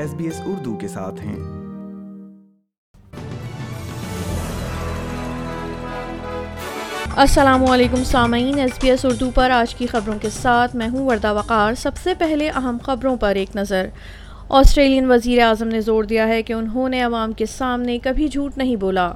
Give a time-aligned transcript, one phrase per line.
[0.00, 1.36] S S B Urdu کے ساتھ ہیں
[7.24, 11.04] السلام علیکم سامعین ایس بی ایس اردو پر آج کی خبروں کے ساتھ میں ہوں
[11.06, 13.86] وردہ وقار سب سے پہلے اہم خبروں پر ایک نظر
[14.60, 18.58] آسٹریلین وزیر اعظم نے زور دیا ہے کہ انہوں نے عوام کے سامنے کبھی جھوٹ
[18.58, 19.12] نہیں بولا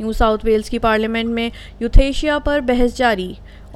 [0.00, 1.48] نیو ساؤتھ ویلز کی پارلیمنٹ میں
[1.80, 3.32] یوتھیشیا پر بحث جاری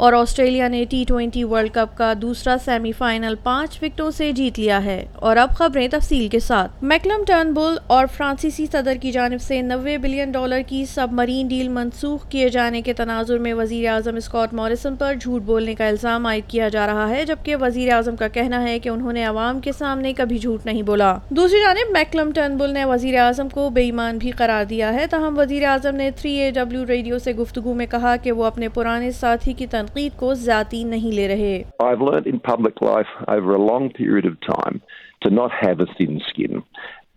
[0.07, 4.59] اور آسٹریلیا نے ٹی ٹوینٹی ورلڈ کپ کا دوسرا سیمی فائنل پانچ وکٹوں سے جیت
[4.59, 9.13] لیا ہے اور اب خبریں تفصیل کے ساتھ میکلم ٹرن بل اور فرانسیسی صدر کی
[9.13, 13.53] جانب سے نوے بلین ڈالر کی سب مرین ڈیل منسوخ کیے جانے کے تناظر میں
[13.59, 17.57] وزیر اعظم اسکاٹ موریسن پر جھوٹ بولنے کا الزام عائد کیا جا رہا ہے جبکہ
[17.61, 21.15] وزیر اعظم کا کہنا ہے کہ انہوں نے عوام کے سامنے کبھی جھوٹ نہیں بولا
[21.43, 25.39] دوسری جانب میکلم ٹرن بل نے وزیر اعظم کو بےمان بھی قرار دیا ہے تاہم
[25.39, 29.11] وزیر اعظم نے تھری اے ڈبلو ریڈیو سے گفتگو میں کہا کہ وہ اپنے پرانے
[29.21, 31.63] ساتھی کی تنقید تنقید کو ذاتی نہیں لے رہے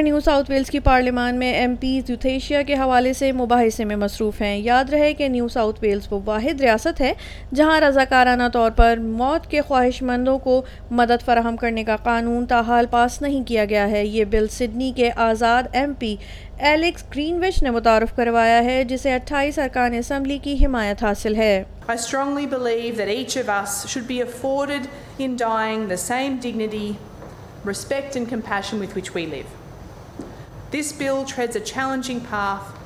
[0.02, 4.56] نیو ساؤتھ ویلس کی پارلیمان میں ایم یوتھیشیا کے حوالے سے مباحثے میں مصروف ہیں
[4.62, 7.12] یاد رہے کہ نیو ساؤتھ ویلس وہ واحد ریاست ہے
[7.54, 10.54] جہاں رضاکارانہ طور پر موت کے خواہش مندوں کو
[11.00, 15.08] مدد فراہم کرنے کا قانون تاحال پاس نہیں کیا گیا ہے یہ بل سڈنی کے
[15.30, 16.12] آزاد ایم پی
[16.70, 17.02] ایلکس
[17.42, 21.56] وچ نے متعارف کروایا ہے جسے اٹھائیس ارکان اسمبلی کی حمایت حاصل ہے
[21.88, 26.96] I strongly believe that each of us should be afforded in dying the same dignity,
[27.64, 29.48] respect and compassion with which we live.
[30.70, 32.78] This bill treads a challenging path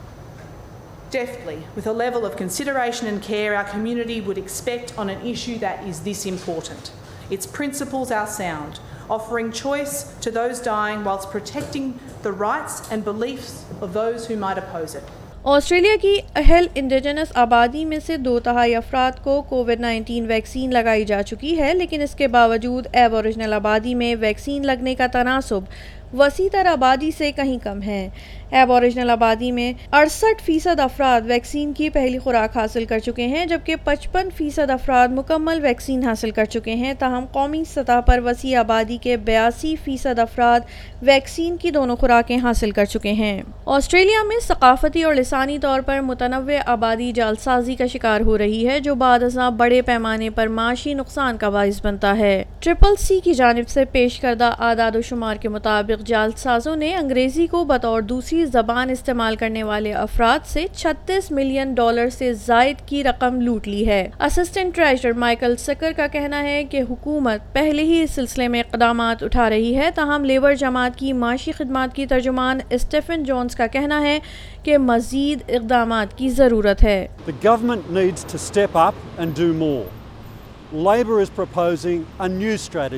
[1.11, 5.59] deftly, with a level of consideration and care our community would expect on an issue
[5.59, 6.91] that is this important.
[7.29, 13.67] Its principles are sound, offering choice to those dying whilst protecting the rights and beliefs
[13.83, 15.07] of those who might oppose it.
[15.49, 21.05] Australia کی اہل indigenous آبادی میں سے دو تہائی افراد کو Covid nineteen vaccine لگائی
[21.11, 25.71] جا چکی ہے لیکن اس کے باوجود ایو اوریجنل آبادی میں ویکسین لگنے کا تناسب
[26.19, 28.09] وسیع تر آبادی سے کہیں کم ہے
[28.57, 33.45] ایب اوریجنل آبادی میں 68 فیصد افراد ویکسین کی پہلی خوراک حاصل کر چکے ہیں
[33.47, 38.59] جبکہ 55 فیصد افراد مکمل ویکسین حاصل کر چکے ہیں تاہم قومی سطح پر وسیع
[38.59, 40.61] آبادی کے 82 فیصد افراد
[41.07, 43.41] ویکسین کی دونوں خوراکیں حاصل کر چکے ہیں
[43.77, 48.79] آسٹریلیا میں ثقافتی اور لسانی طور پر متنوع آبادی جالسازی کا شکار ہو رہی ہے
[48.81, 49.19] جو بعد
[49.57, 54.19] بڑے پیمانے پر معاشی نقصان کا باعث بنتا ہے ٹرپل سی کی جانب سے پیش
[54.21, 58.91] کردہ اعداد و شمار کے مطابق سابق جال سازوں نے انگریزی کو بطور دوسری زبان
[58.91, 64.03] استعمال کرنے والے افراد سے 36 ملین ڈالر سے زائد کی رقم لوٹ لی ہے
[64.27, 69.23] اسسٹنٹ ٹریجر مائیکل سکر کا کہنا ہے کہ حکومت پہلے ہی اس سلسلے میں اقدامات
[69.23, 74.01] اٹھا رہی ہے تاہم لیبر جماعت کی معاشی خدمات کی ترجمان اسٹیفن جونز کا کہنا
[74.09, 74.19] ہے
[74.65, 77.07] کہ مزید اقدامات کی ضرورت ہے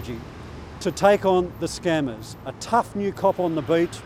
[0.08, 0.14] The
[0.80, 2.36] to take on the scammers.
[2.46, 4.00] A tough new cop on the beat,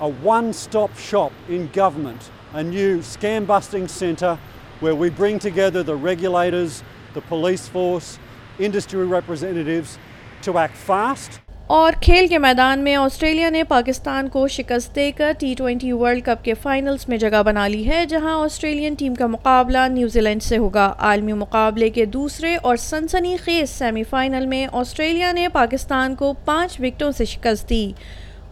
[0.00, 4.38] a one-stop shop in government, a new scam-busting centre
[4.80, 6.82] where we bring together the regulators,
[7.14, 8.18] the police force,
[8.58, 9.98] industry representatives
[10.42, 11.38] to act fast.
[11.72, 16.24] اور کھیل کے میدان میں Australia نے پاکستان کو شکست دے کر ٹی ٹوینٹی ورلڈ
[16.24, 20.42] کپ کے فائنلز میں جگہ بنا لی ہے جہاں آسٹریلین ٹیم کا مقابلہ نیوزی لینڈ
[20.42, 26.14] سے ہوگا عالمی مقابلے کے دوسرے اور سنسنی خیز سیمی فائنل میں آسٹریلیا نے پاکستان
[26.22, 27.84] کو پانچ وکٹوں سے شکست دی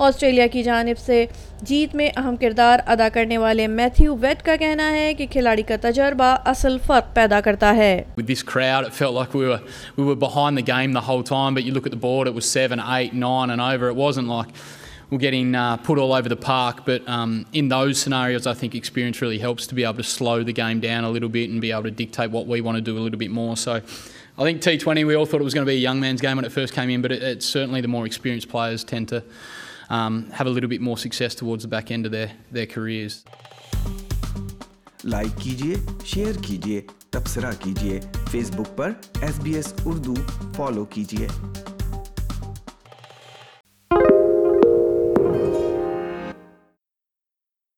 [0.07, 1.25] آسٹریلیا کی جانب سے
[1.69, 5.77] جیت میں اہم کردار ادا کرنے والے میتھیو ویٹ کا کہنا ہے کہ کھلاڑی کا
[5.83, 9.61] تجربہ اصل فرق پیدا کرتا ہے With this crowd it felt like we were,
[9.97, 12.37] we were behind the game the whole time but you look at the board it
[12.39, 14.49] was 7, 8, 9 and over it wasn't like
[15.11, 18.77] we're getting uh, put all over the park but um, in those scenarios I think
[18.85, 21.61] experience really helps to be able to slow the game down a little bit and
[21.69, 24.47] be able to dictate what we want to do a little bit more so I
[24.49, 26.45] think T20 we all thought it was going to be a young man's game when
[26.53, 29.25] it first came in but it, it's certainly the more experienced players tend to
[29.91, 33.25] um, have a little bit more success towards the back end of their, their careers.
[35.05, 35.75] Like کیجیے
[36.05, 36.81] share کیجیے
[37.11, 37.99] تبصرہ کیجیے
[38.31, 38.93] Facebook پر
[39.23, 40.15] S B S Urdu
[40.57, 41.67] follow کیجیے